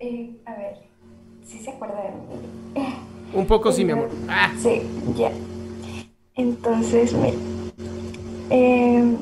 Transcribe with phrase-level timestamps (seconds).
[0.00, 0.78] Eh, a ver,
[1.44, 2.86] si se acuerda de mí.
[3.34, 4.08] Un poco sí, mi amor.
[4.28, 4.82] Ah, Sí,
[5.16, 5.30] ya.
[6.34, 7.36] Entonces, mira.
[8.50, 9.16] eh,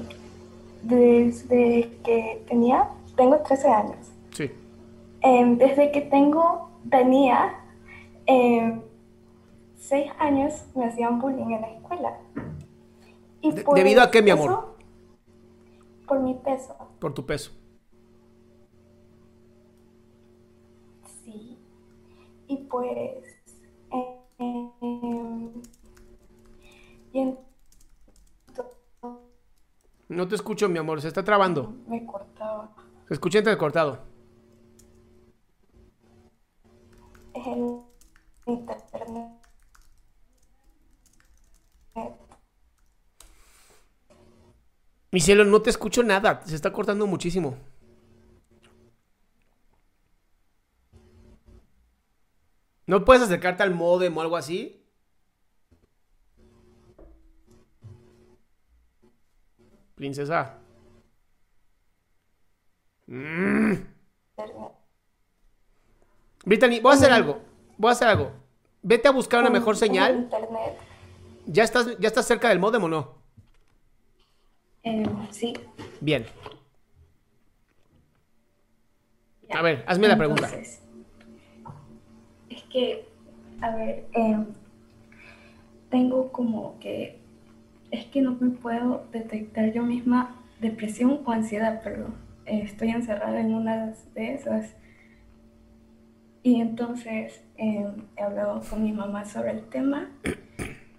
[0.82, 3.96] desde que tenía, tengo 13 años.
[4.32, 4.50] sí.
[5.22, 7.54] Eh, desde que tengo, tenía
[8.26, 8.80] eh,
[9.78, 12.18] 6 años, me hacían bullying en la escuela.
[13.40, 14.76] Y ¿debido a qué, mi amor?
[16.06, 16.74] Por mi peso.
[17.00, 17.50] Por tu peso.
[22.48, 23.22] Y pues.
[23.92, 25.52] eh, eh,
[27.12, 27.34] y
[30.08, 31.00] No te escucho, mi amor.
[31.00, 31.74] Se está trabando.
[31.88, 32.74] me cortaba.
[33.08, 33.98] Se escucha entrecortado.
[37.34, 37.80] Es el
[38.46, 39.32] internet.
[45.10, 46.42] Mi cielo, no te escucho nada.
[46.44, 47.56] Se está cortando muchísimo.
[52.86, 54.82] ¿No puedes acercarte al modem o algo así?
[59.96, 60.58] Princesa.
[63.06, 63.74] Mm.
[66.44, 67.40] Brittany, voy a hacer algo.
[67.76, 68.32] Voy a hacer algo.
[68.82, 70.30] Vete a buscar una mejor señal.
[71.46, 73.14] ¿Ya estás, ¿Ya estás cerca del modem o no?
[74.84, 75.54] Eh, sí.
[76.00, 76.26] Bien.
[79.50, 80.46] A ver, hazme la pregunta.
[80.46, 80.85] Entonces,
[82.76, 83.08] que,
[83.62, 84.44] a ver, eh,
[85.88, 87.18] tengo como que,
[87.90, 92.08] es que no me puedo detectar yo misma depresión o ansiedad, pero
[92.44, 94.76] estoy encerrada en una de esas.
[96.42, 100.10] Y entonces eh, he hablado con mi mamá sobre el tema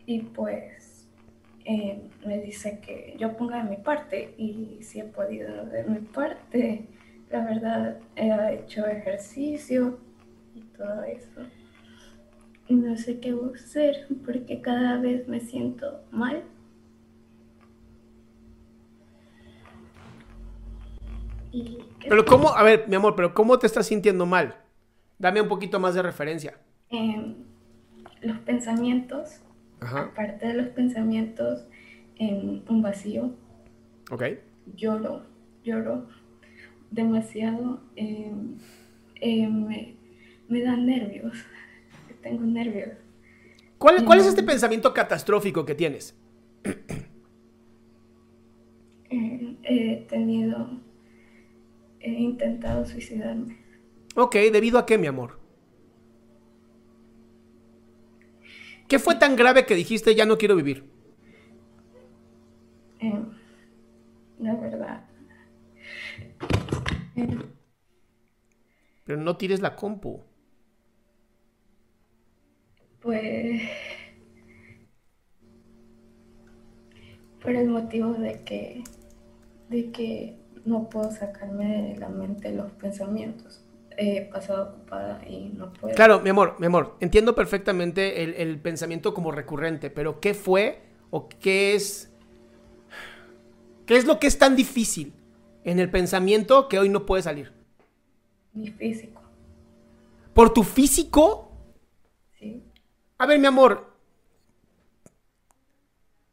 [0.07, 1.07] y pues
[1.63, 5.99] eh, me dice que yo ponga de mi parte y si he podido de mi
[5.99, 6.87] parte.
[7.29, 9.99] La verdad, he hecho ejercicio
[10.55, 11.41] y todo eso.
[12.69, 16.43] Y no sé qué voy a hacer porque cada vez me siento mal.
[21.51, 21.77] Y
[22.07, 24.55] Pero cómo, a ver, mi amor, pero ¿cómo te estás sintiendo mal?
[25.17, 26.57] Dame un poquito más de referencia.
[28.21, 29.41] los pensamientos,
[29.79, 30.11] Ajá.
[30.11, 31.65] aparte de los pensamientos,
[32.17, 33.31] en un vacío,
[34.11, 34.23] Ok.
[34.75, 35.23] lloro,
[35.63, 36.07] lloro
[36.91, 38.57] demasiado, em,
[39.21, 39.95] em, me,
[40.49, 41.37] me dan nervios,
[42.27, 42.89] tengo nervios.
[43.77, 46.15] ¿Cuál, ¿Cuál es este pensamiento catastrófico que tienes?
[49.09, 50.69] Eh, he tenido,
[51.99, 53.57] he intentado suicidarme.
[54.15, 55.39] Ok, ¿debido a qué, mi amor?
[58.87, 60.83] ¿Qué fue tan grave que dijiste ya no quiero vivir?
[62.99, 63.25] Em,
[64.39, 65.03] la verdad.
[67.15, 67.51] Em,
[69.05, 70.26] Pero no tires la compu.
[73.07, 73.61] Pues
[77.41, 78.83] por el motivo de que
[79.69, 83.63] de que no puedo sacarme de la mente los pensamientos.
[83.97, 85.95] He pasado ocupada y no puedo.
[85.95, 90.81] Claro, mi amor, mi amor, entiendo perfectamente el, el pensamiento como recurrente, pero ¿qué fue
[91.09, 92.11] o qué es...
[93.85, 95.13] ¿Qué es lo que es tan difícil
[95.63, 97.53] en el pensamiento que hoy no puede salir?
[98.53, 99.21] Mi físico.
[100.33, 101.46] ¿Por tu físico?
[103.17, 103.93] A ver, mi amor.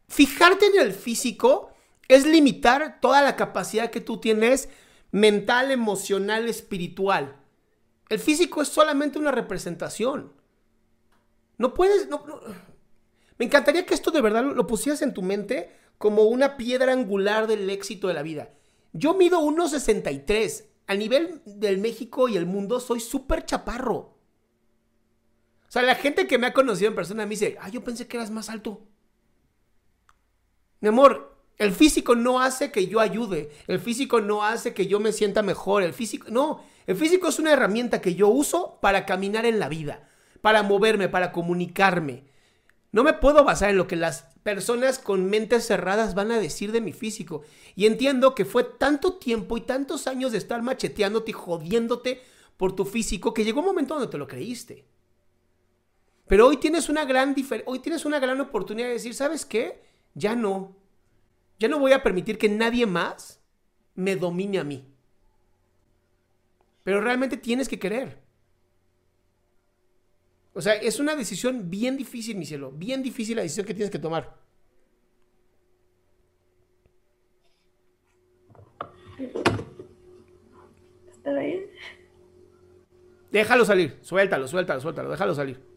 [0.09, 1.73] Fijarte en el físico
[2.09, 4.69] es limitar toda la capacidad que tú tienes
[5.11, 7.41] mental, emocional, espiritual.
[8.09, 10.33] El físico es solamente una representación.
[11.57, 12.09] No puedes...
[13.39, 17.47] Me encantaría que esto de verdad lo pusieras en tu mente como una piedra angular
[17.47, 18.51] del éxito de la vida.
[18.93, 20.67] Yo mido 1,63.
[20.87, 24.19] A nivel del México y el mundo soy súper chaparro.
[25.75, 28.07] O sea, la gente que me ha conocido en persona me dice, ah, yo pensé
[28.07, 28.87] que eras más alto.
[30.79, 33.51] Mi amor, el físico no hace que yo ayude.
[33.67, 35.83] El físico no hace que yo me sienta mejor.
[35.83, 36.63] El físico, no.
[36.87, 40.09] El físico es una herramienta que yo uso para caminar en la vida,
[40.43, 42.23] para moverme, para comunicarme.
[42.93, 46.71] No me puedo basar en lo que las personas con mentes cerradas van a decir
[46.71, 47.43] de mi físico.
[47.75, 52.23] Y entiendo que fue tanto tiempo y tantos años de estar macheteándote y jodiéndote
[52.57, 54.94] por tu físico que llegó un momento donde te lo creíste.
[56.27, 57.35] Pero hoy tienes una gran
[57.67, 59.83] hoy tienes una gran oportunidad de decir, ¿sabes qué?
[60.15, 60.75] Ya no.
[61.59, 63.41] Ya no voy a permitir que nadie más
[63.95, 64.85] me domine a mí.
[66.83, 68.19] Pero realmente tienes que querer.
[70.55, 72.71] O sea, es una decisión bien difícil, mi cielo.
[72.71, 74.37] Bien difícil la decisión que tienes que tomar.
[81.11, 81.67] ¿Está bien?
[83.33, 83.99] Déjalo salir.
[84.03, 85.11] Suéltalo, suéltalo, suéltalo.
[85.11, 85.74] Déjalo salir.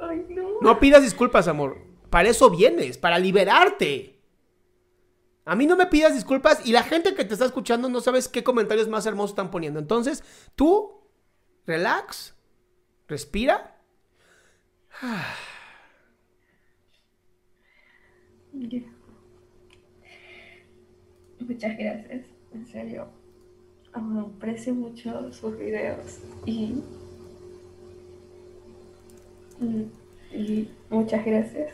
[0.00, 0.60] Ay, no.
[0.60, 1.78] No pidas disculpas, amor.
[2.10, 4.20] Para eso vienes, para liberarte.
[5.44, 8.28] A mí no me pidas disculpas y la gente que te está escuchando no sabes
[8.28, 9.80] qué comentarios más hermosos están poniendo.
[9.80, 10.22] Entonces,
[10.54, 11.00] tú,
[11.66, 12.34] relax,
[13.10, 13.76] Respira.
[21.40, 23.08] Muchas gracias, en serio.
[23.92, 26.84] aprecio mucho sus videos y,
[30.32, 31.72] y muchas gracias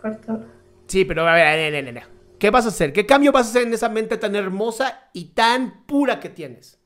[0.00, 0.44] por todo.
[0.86, 2.02] Sí, pero a ver,
[2.38, 2.92] ¿qué vas a hacer?
[2.92, 6.78] ¿Qué cambio vas a hacer en esa mente tan hermosa y tan pura que tienes?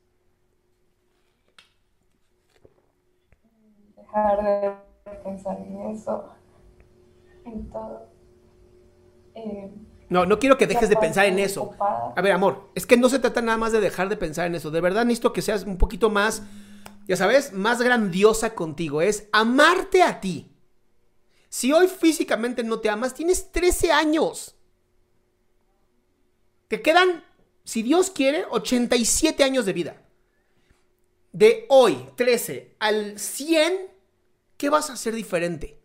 [4.13, 6.29] dejar de pensar en eso,
[7.45, 8.07] en todo.
[9.35, 9.71] Eh,
[10.09, 11.73] no, no quiero que dejes de pensar en eso.
[11.79, 14.55] A ver, amor, es que no se trata nada más de dejar de pensar en
[14.55, 14.69] eso.
[14.69, 16.43] De verdad necesito que seas un poquito más,
[17.07, 19.01] ya sabes, más grandiosa contigo.
[19.01, 20.51] Es amarte a ti.
[21.49, 24.55] Si hoy físicamente no te amas, tienes 13 años.
[26.67, 27.23] Te quedan,
[27.63, 30.01] si Dios quiere, 87 años de vida.
[31.31, 33.93] De hoy, 13, al 100,
[34.63, 35.77] ¿Qué vas a hacer diferente?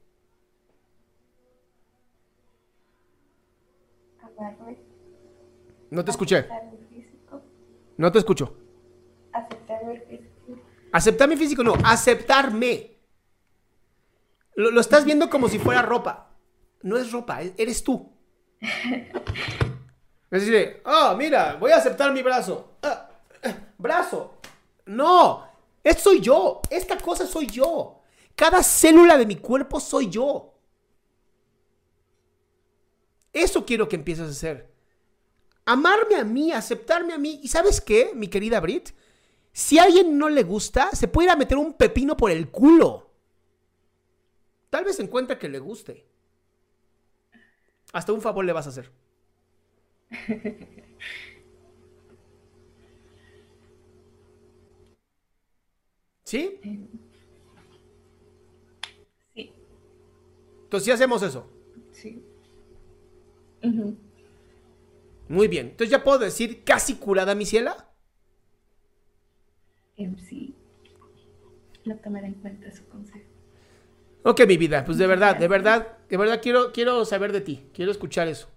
[5.91, 6.47] No te escuché.
[7.97, 8.56] No te escucho.
[9.32, 10.61] Aceptar mi físico.
[10.93, 12.99] Aceptar mi físico, no, aceptarme.
[14.55, 16.31] Lo, lo, estás viendo como si fuera ropa.
[16.82, 18.12] No es ropa, e-, eres tú.
[20.31, 22.76] Es decir, oh, mira, voy a aceptar mi brazo.
[22.82, 23.08] Ah,
[23.43, 24.35] ah, brazo.
[24.85, 25.49] No,
[25.82, 26.61] es soy yo.
[26.70, 28.02] Esta cosa soy yo.
[28.34, 30.55] Cada célula de mi cuerpo soy yo.
[33.32, 34.70] Eso quiero que empieces a hacer.
[35.64, 37.41] Amarme a mí, aceptarme a mí.
[37.43, 38.91] ¿Y sabes qué, mi querida Brit?
[39.58, 42.49] Si a alguien no le gusta, se puede ir a meter un pepino por el
[42.49, 43.10] culo.
[44.70, 46.06] Tal vez encuentre que le guste.
[47.93, 48.93] Hasta un favor le vas a hacer.
[56.22, 56.60] ¿Sí?
[59.34, 61.50] Entonces, ¿sí hacemos eso?
[61.91, 62.22] Sí.
[65.29, 65.70] Muy bien.
[65.70, 67.88] Entonces, ¿ya puedo decir casi curada mi ciela?
[70.19, 70.55] Sí.
[71.84, 73.26] Lo tomaré en cuenta su consejo.
[74.22, 74.84] Ok, mi vida.
[74.84, 77.64] Pues de verdad, de verdad, de verdad quiero, quiero saber de ti.
[77.72, 78.48] Quiero escuchar eso.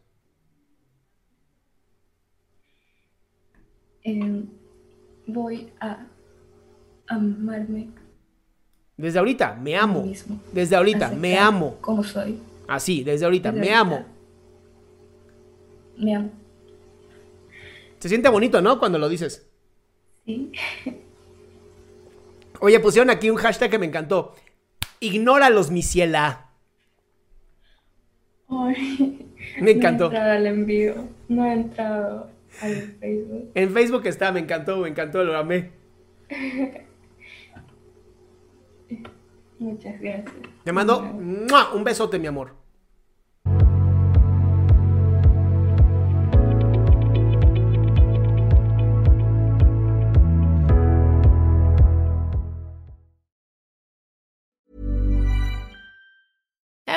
[4.04, 4.48] Em,
[5.28, 6.06] voy a
[7.08, 7.90] amarme
[9.02, 10.06] desde ahorita, me amo.
[10.52, 11.78] Desde ahorita, me amo.
[11.82, 12.38] ¿Cómo soy?
[12.68, 14.06] Así, desde ahorita, me amo.
[15.98, 16.30] Me amo.
[17.98, 18.78] Se siente bonito, ¿no?
[18.78, 19.48] Cuando lo dices.
[20.26, 20.52] Sí.
[22.62, 24.36] Oye, pusieron aquí un hashtag que me encantó.
[25.00, 26.52] Ignóralos, mi ciela.
[28.48, 30.12] Ay, me encantó.
[30.12, 31.08] No he entrado al envío.
[31.28, 32.30] No he entrado
[32.62, 33.52] al Facebook.
[33.56, 35.72] En Facebook está, me encantó, me encantó, lo amé.
[39.58, 40.32] Muchas gracias.
[40.64, 42.61] Te mando un besote, mi amor.